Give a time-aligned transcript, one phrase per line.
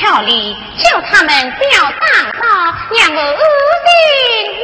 [0.00, 3.38] 巧理叫他们不要打扰让我无
[3.84, 4.57] 心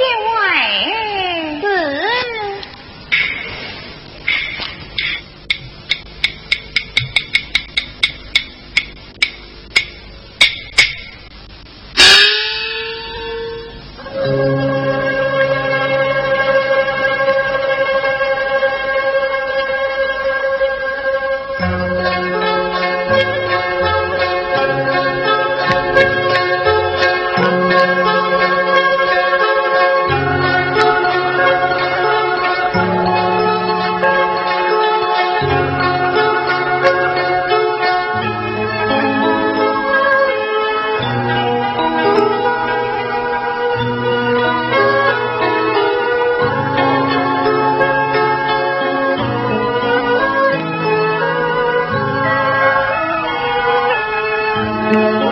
[54.94, 55.23] Amen.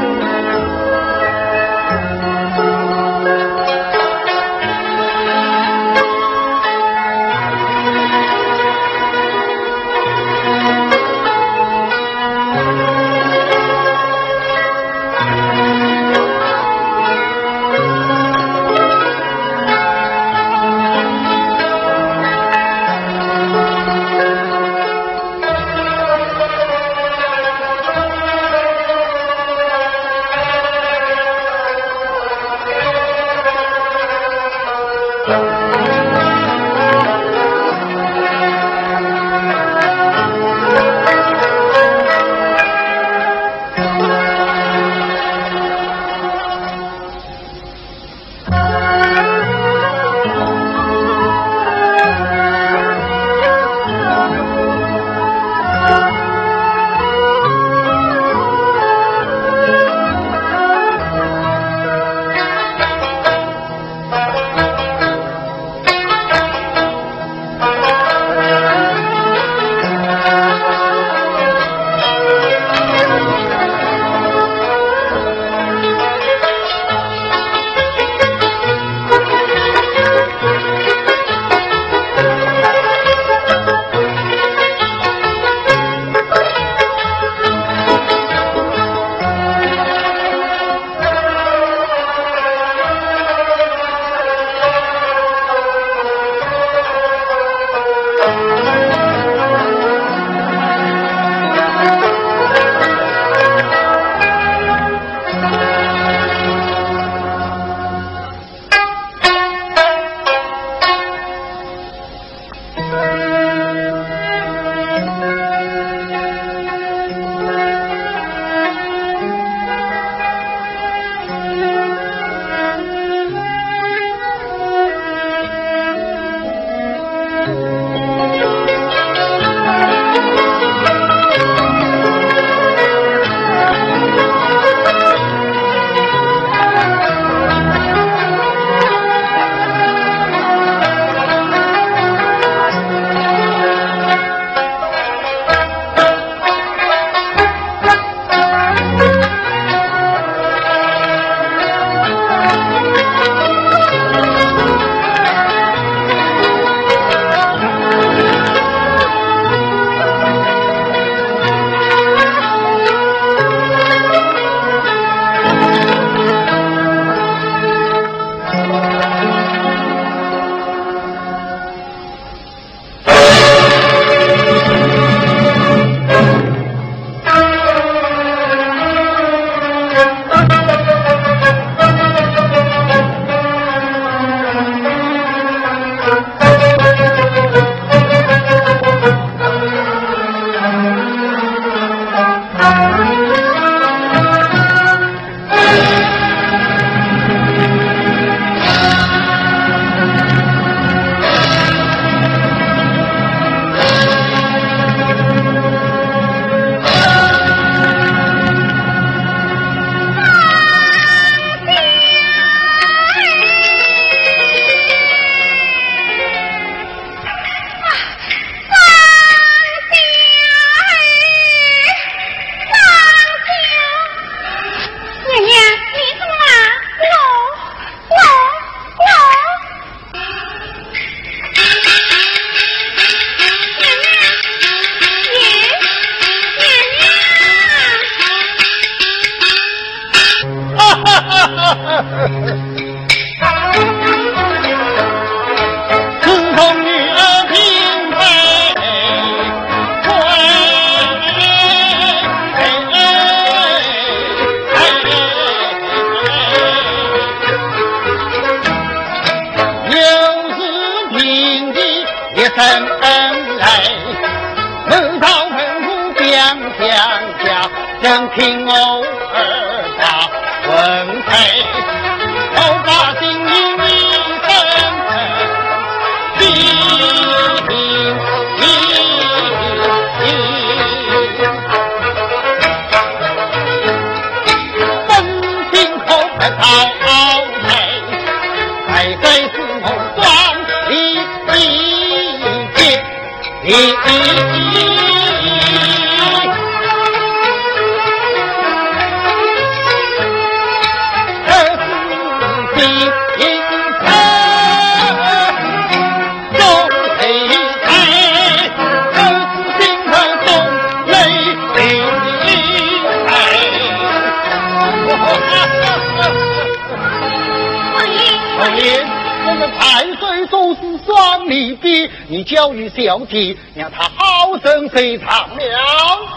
[322.62, 325.64] 遭遇小姐，让她好生随堂了。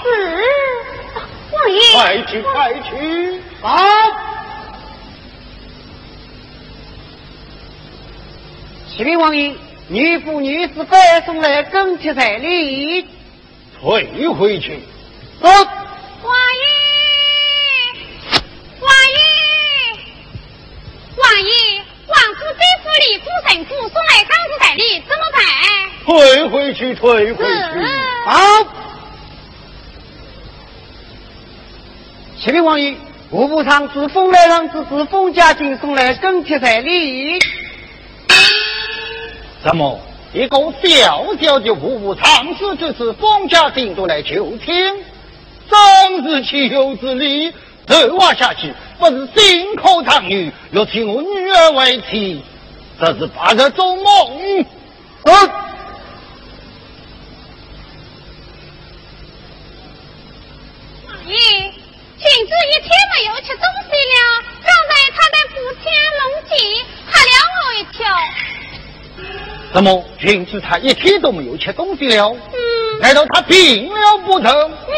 [0.01, 0.09] 是，
[1.53, 1.79] 王爷。
[1.93, 3.39] 快去，快去。
[3.61, 3.77] 好。
[8.89, 9.53] 启禀王爷，
[9.87, 13.05] 女仆女子拜送来跟帖彩礼，
[13.79, 14.79] 退回去。
[26.65, 27.51] 回去，退回去。
[28.25, 28.41] 好。
[32.39, 32.95] 启禀王爷，
[33.29, 37.39] 户部长自封来让之子封家进送来跟帖彩礼。
[39.63, 39.99] 怎么，
[40.33, 44.75] 一个小小的户部长子，这是封家进都来求亲，
[45.69, 47.53] 真是岂有此理！
[47.87, 52.43] 这话下去，不是心口堂女，要娶我女儿为妻，
[52.99, 54.03] 这是把人做梦。
[54.43, 54.65] 嗯。
[55.23, 55.49] 王
[61.27, 61.35] 爷，
[62.35, 64.19] 晴子一天没有吃东西了，
[64.61, 65.87] 刚才他的父亲
[66.19, 66.53] 龙吉
[67.09, 67.31] 吓了
[67.63, 67.97] 我一跳。
[69.73, 72.27] 怎么，君子他一天都没有吃东西了？
[72.27, 72.99] 嗯。
[72.99, 74.51] 难道他病了不成？
[74.53, 74.93] 嗯。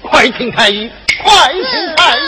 [0.00, 0.88] 快请太医，
[1.24, 2.20] 快请太医。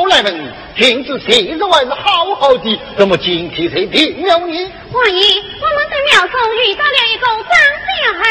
[0.00, 4.72] 我来问你，君子昔日还是好好的，怎么今天才病了呢？
[4.92, 5.26] 王爷，
[5.60, 7.54] 我们在庙中遇到了一个张
[7.94, 8.26] 小儿。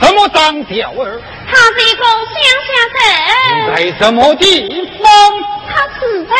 [0.00, 0.72] 什么张小
[1.02, 1.20] 儿？
[1.50, 2.36] 他是一个乡
[2.66, 2.98] 下人。
[3.74, 4.44] 在什么地
[5.02, 5.10] 方？
[5.68, 6.32] 他是在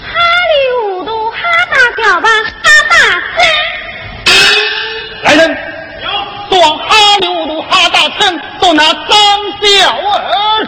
[0.00, 0.06] 哈
[0.48, 1.36] 里糊涂哈
[1.70, 2.28] 大小吧，
[2.62, 2.94] 哈大
[3.36, 3.38] 村。
[5.24, 5.40] 来人，
[6.48, 6.88] 说哈
[7.20, 9.14] 里糊涂哈大村，都拿张
[9.60, 10.66] 小儿。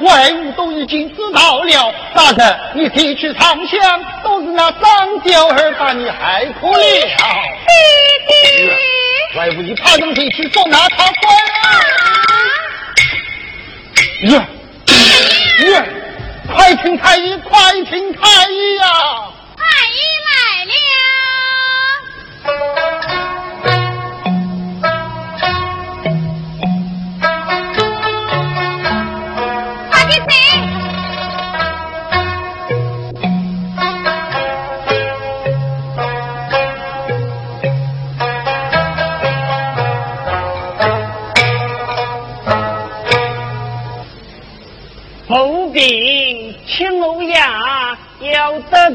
[0.00, 1.92] 外务都已经知道了。
[2.14, 6.78] 大人，你提去长香，都是那张娇儿把你害苦了。
[6.78, 6.86] 弟
[8.26, 8.32] 弟，
[9.36, 11.30] 外务你爬上去去说那他乖
[14.38, 14.48] 啊！
[14.88, 14.96] 太
[15.64, 15.66] 医，
[16.46, 18.84] 快请太医，快请太医呀！
[19.56, 19.98] 太医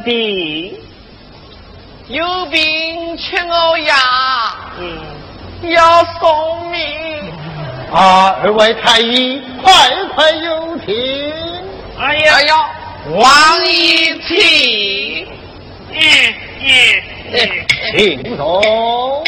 [0.04, 0.78] 要得病，
[2.10, 3.96] 有病请我呀，
[4.80, 5.00] 嗯，
[5.72, 6.80] 要送命。
[7.94, 9.72] 啊，二位太医，快
[10.16, 10.94] 快有请。
[12.00, 12.56] 哎呀哎呀，
[13.16, 15.28] 王一清，
[15.92, 16.00] 嗯
[16.60, 16.68] 嗯
[17.32, 17.38] 嗯，
[17.96, 19.24] 请坐。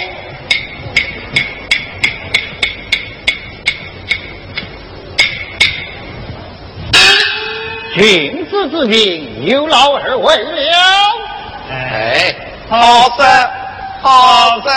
[7.95, 10.77] 君子之病，有劳二位了。
[11.71, 12.35] 哎，
[12.69, 13.49] 好的
[14.01, 14.69] 好事，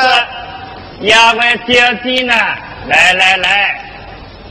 [1.02, 2.32] 衙门小姐呢？
[2.86, 3.80] 来来来，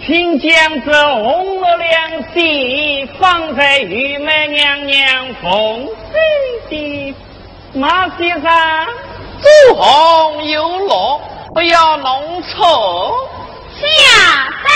[0.05, 0.51] 请将
[0.85, 7.15] 这红罗两喜放在玉梅娘娘奉身的
[7.73, 8.85] 马膝上。
[9.41, 11.21] 朱红有落，
[11.53, 13.13] 不要弄错。
[13.79, 13.85] 下
[14.61, 14.67] 山。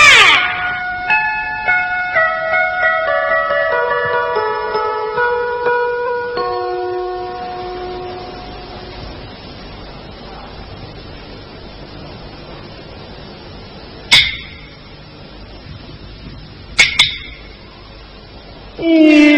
[18.83, 19.30] 嗯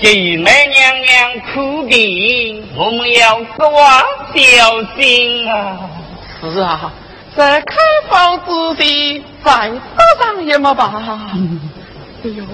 [0.00, 5.76] 给玉梅娘娘哭病，我们要耍小心啊！
[6.40, 6.92] 是啊，
[7.36, 7.74] 在开
[8.08, 11.02] 房之前再打上也没罢。
[12.22, 12.44] 哎呦！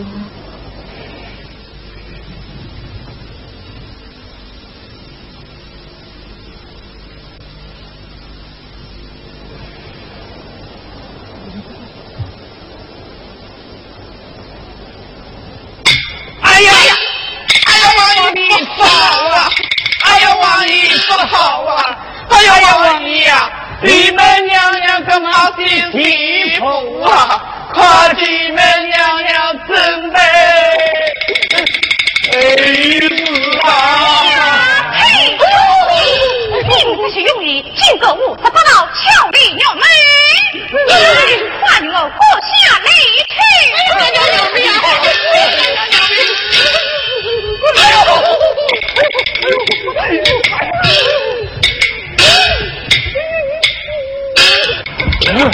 [55.32, 55.50] 哼，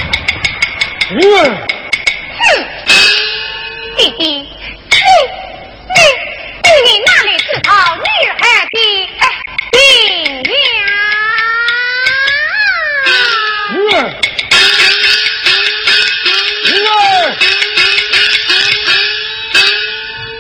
[3.97, 4.45] 弟弟，你
[5.87, 5.99] 你
[6.65, 8.33] 你你哪里知道女儿
[8.67, 8.77] 的
[9.71, 9.79] 病
[10.75, 10.83] 呀？
[13.73, 13.97] 女儿，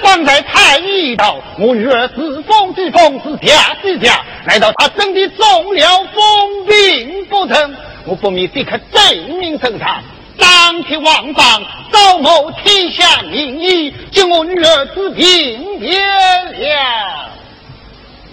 [0.02, 7.76] 方才太医道，我女儿是疯是疯，是假是假，难道她真的中了疯病不成？
[8.10, 10.02] 我不免立刻正名升堂，
[10.36, 11.62] 张贴王榜，
[11.92, 16.04] 招谋天下名医，救我女儿子平天
[16.46, 17.30] 了。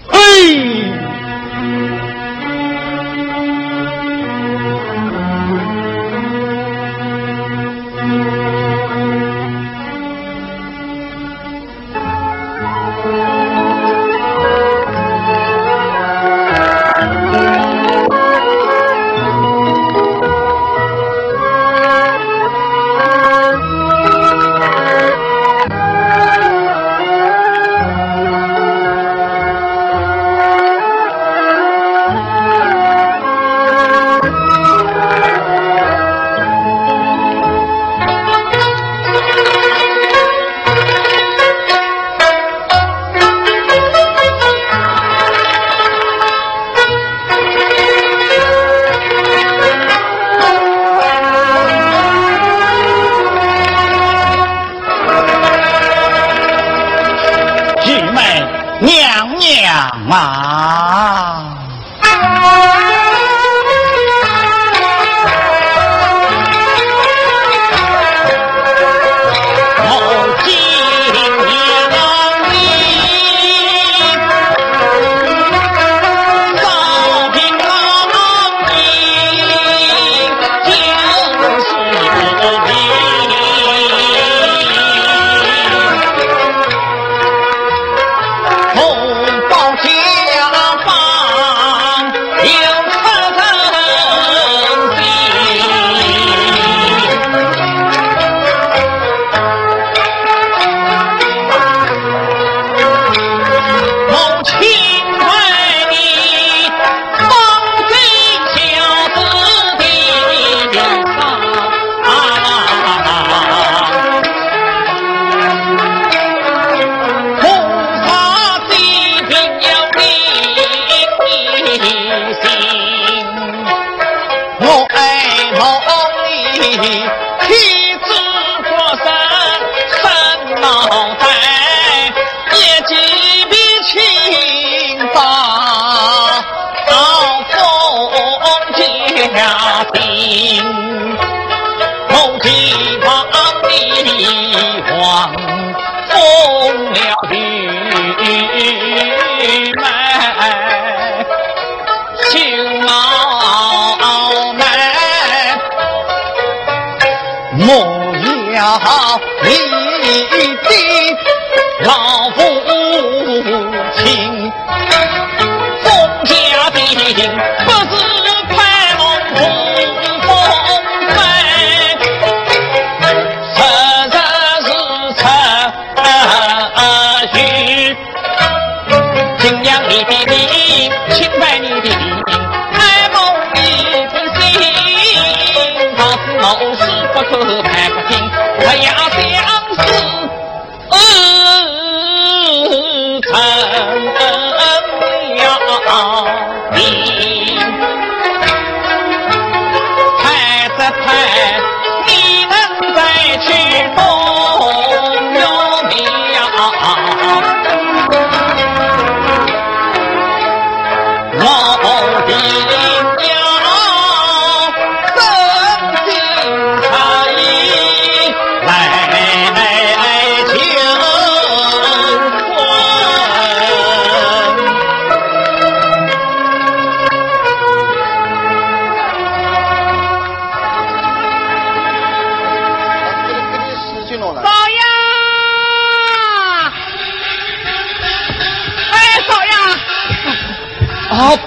[0.08, 0.87] 嘿。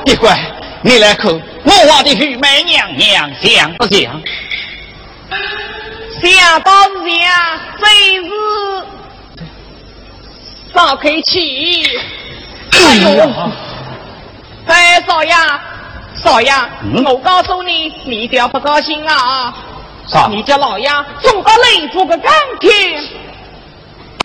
[0.05, 0.37] 别怪，
[0.83, 4.21] 你来看我画的玉梅娘娘像不像？
[6.23, 7.31] 像倒是像，
[7.81, 7.89] 真
[8.25, 8.31] 是
[10.75, 11.87] 少口气。
[12.73, 13.51] 哎呦，
[14.67, 15.35] 哎，少爷，
[16.23, 16.53] 少爷，
[17.05, 19.55] 我告诉你，你一定要不高兴啊！
[20.07, 20.29] 啥？
[20.31, 20.89] 你家老爷
[21.23, 22.71] 中个雷，做个钢铁，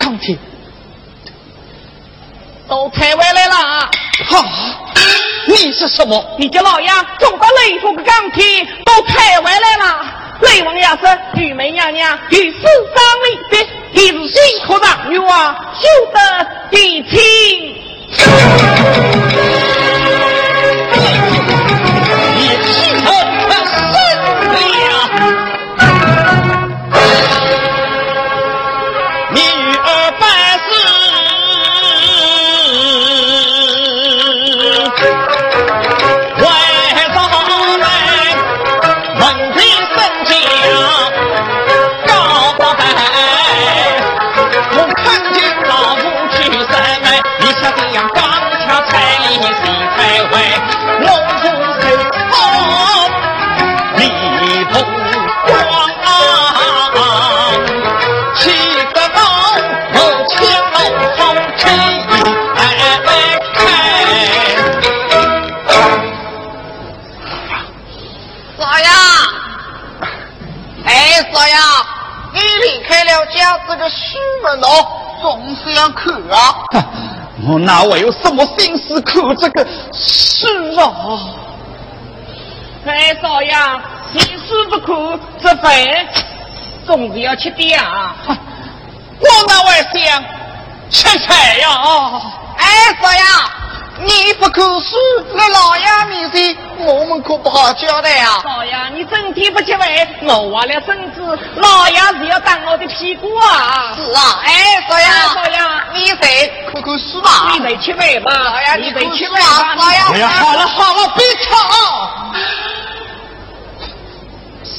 [0.00, 0.36] 钢铁
[2.68, 3.90] 都拆回来了。
[4.26, 4.44] 哈。
[5.48, 6.24] 你是什么？
[6.38, 6.88] 你家老爷
[7.20, 8.42] 走到雷府的钢铁
[8.84, 10.04] 都拆回来了。
[10.40, 16.18] 雷王爷是玉梅娘娘与世上离别，一是辛苦长女王，修得
[16.78, 17.16] 一清。
[77.76, 80.46] 哪会有什么心思看这个书
[80.80, 81.20] 啊？
[82.86, 83.52] 哎，少爷，
[84.14, 85.70] 心思不苦，这饭
[86.86, 88.16] 总是要吃的啊！
[89.18, 90.24] 我哪会想
[90.88, 91.68] 吃菜呀？
[92.56, 92.66] 哎，
[92.98, 93.20] 少爷，
[94.06, 94.96] 你不看书，
[95.36, 98.40] 在老爷面前，我们可不好交代啊！
[98.42, 99.86] 少爷，你整天不吃饭，
[100.22, 103.92] 我挖了身子，老爷是要打我的屁股啊！
[103.94, 105.58] 是啊，哎，少爷，少爷，
[105.92, 106.50] 你在
[106.86, 107.50] 看看书吧？
[107.52, 108.30] 你在吃饭吧？
[108.32, 109.76] 少爷，你在吃饭吧？
[109.76, 111.50] 少爷，哎呀，好了好了，别吵！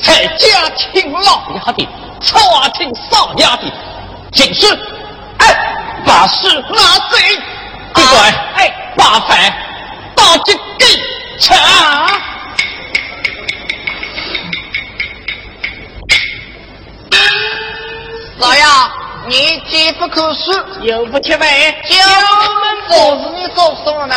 [0.02, 1.86] 在家听老爷的，
[2.22, 3.64] 朝啊听少爷的，
[4.32, 4.68] 进士，
[5.40, 7.18] 哎，把事拿走，
[7.94, 8.20] 乖乖，
[8.56, 9.54] 哎，把饭
[10.16, 10.86] 打进给
[11.40, 11.54] 吃。
[18.38, 18.64] 老爷，
[19.28, 20.52] 你既不看书，
[20.84, 21.48] 又不吃饭，
[21.84, 21.96] 叫
[22.40, 24.16] 我们保是你做什么呢？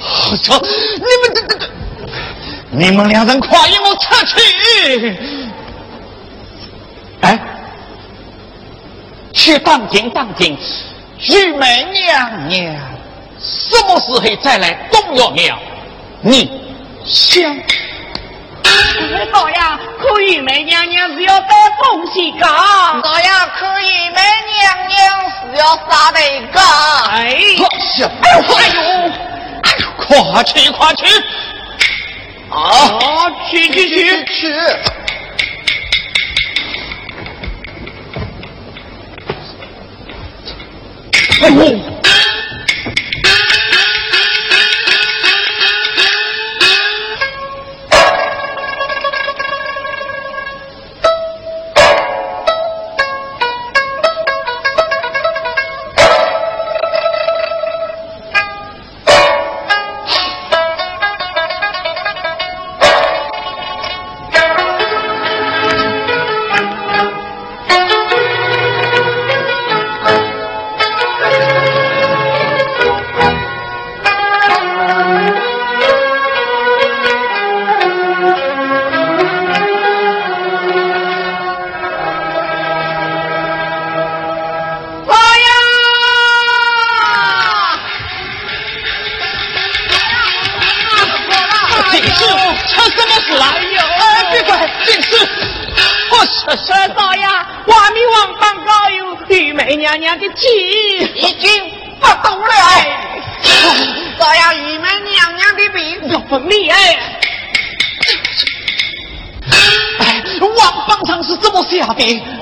[0.00, 1.70] 好操，你们这这这，
[2.70, 5.16] 你们两人快与我出去！
[7.20, 7.38] 哎，
[9.32, 10.58] 去当庭当庭，
[11.28, 12.76] 玉梅娘娘
[13.38, 15.58] 什么时候再来东岳庙？
[16.20, 16.50] 你
[17.04, 17.56] 想？
[19.32, 19.56] 少爷，
[19.98, 21.48] 可玉梅娘娘是要带
[21.80, 22.46] 风喜噶。
[22.46, 23.26] 老爷，
[23.58, 24.20] 可玉梅
[24.52, 24.96] 娘娘
[25.30, 26.18] 是要杀的
[26.52, 26.60] 噶。
[27.10, 27.66] 哎，哎呦！
[27.66, 28.06] 哎呦，
[29.62, 29.84] 哎呦，
[30.32, 31.04] 快去快去！
[32.50, 34.52] 啊，去去去去！
[41.42, 41.83] 哎呦！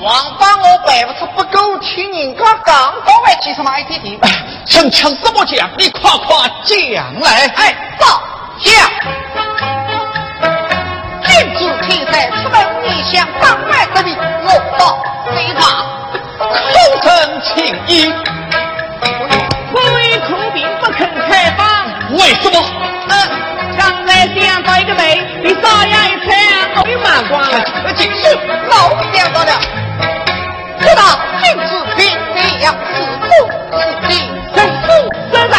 [0.01, 4.19] 王八我办不出不够，请人家刚到外去什么一点点？
[4.65, 5.69] 逞强什么讲？
[5.77, 7.47] 你夸夸讲来。
[7.55, 8.21] 哎，报
[8.59, 8.73] 讲。
[11.23, 15.01] 君子天在出门，你想当外之地，落到
[15.33, 15.61] 非法，
[16.37, 17.53] 口称情
[17.87, 18.13] 义。
[19.73, 21.65] 各位苦兵不肯开放，
[22.11, 22.59] 为什么？
[23.09, 23.13] 嗯，
[23.77, 26.31] 刚才想到一个美，你少爷一看，
[26.75, 27.53] 我又忘光了。
[27.95, 28.19] 进去，
[28.69, 29.51] 老想到了。
[30.79, 31.01] 知道
[31.41, 32.01] 君子必
[32.59, 33.29] 良，自负
[33.71, 34.11] 自己，
[34.53, 34.87] 身负
[35.31, 35.55] 身长，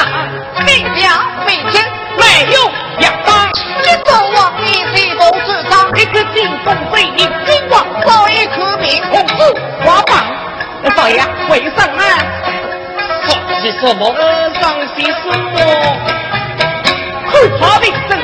[0.66, 1.02] 非良
[1.46, 1.82] 非奸，
[2.18, 3.48] 没有两方。
[3.82, 9.34] 一走往一西风之上，一个进风飞迎君王，少一颗名红子
[9.84, 10.12] 花榜。
[10.94, 12.02] 少爷，为什么？
[13.26, 14.14] 放些什么？
[14.60, 14.62] 放
[14.94, 16.33] 些什么？
[17.34, 18.14] 恐怕的正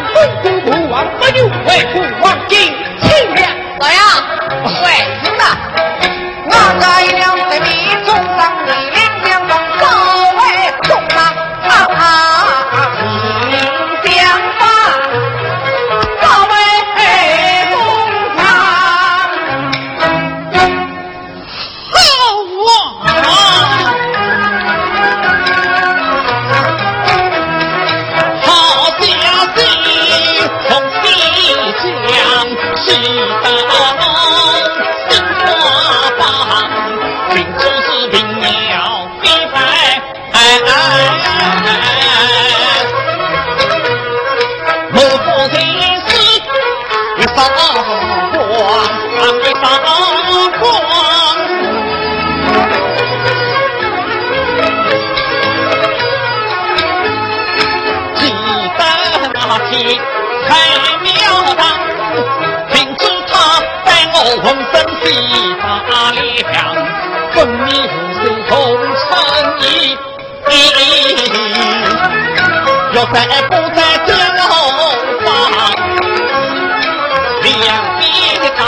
[0.40, 3.50] 宗国王不用为父王金清亮。
[3.80, 3.96] 老爷，
[4.84, 4.86] 为
[5.24, 5.40] 什么？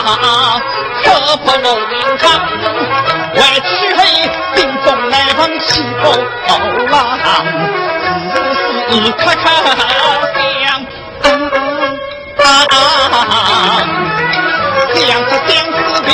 [0.03, 0.07] 边
[1.05, 1.67] 他可破龙
[2.19, 2.23] 章，
[3.35, 4.01] 外去黑
[4.57, 6.05] 心中来往气风
[6.91, 6.95] 浪，
[8.91, 10.63] 时时刻刻想。
[14.95, 16.11] 相思相思病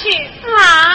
[0.00, 0.08] 去
[0.46, 0.87] 啊！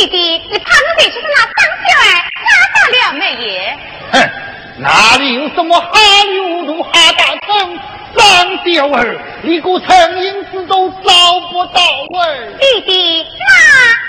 [0.00, 0.16] 弟弟，
[0.50, 2.08] 你怕堂弟就是那张秀儿，
[2.40, 3.76] 哪大了没也？
[4.12, 4.14] 哼，
[4.78, 4.88] 哪
[5.18, 5.90] 里有什么哈
[6.24, 7.78] 里糊涂哈大成？
[8.16, 8.24] 张
[8.64, 11.02] 秀儿，一个苍蝇子都找
[11.52, 12.18] 不到位。
[12.58, 13.52] 弟弟，那